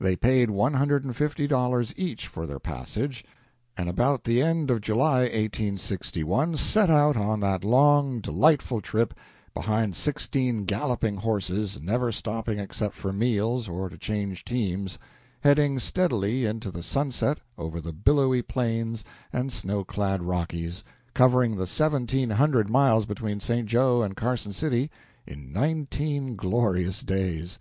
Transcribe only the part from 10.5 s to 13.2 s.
galloping horses, never stopping except for